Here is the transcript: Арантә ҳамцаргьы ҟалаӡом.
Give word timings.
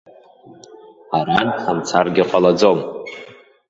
Арантә 1.17 1.59
ҳамцаргьы 1.63 2.23
ҟалаӡом. 2.29 2.79